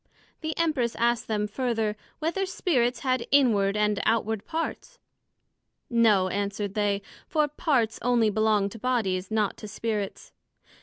[0.39, 4.97] The Empress asked them further, Whether Spirits had inward and outward parts?
[5.91, 10.31] No, answered they; for parts onely belong to bodies, not to Spirits.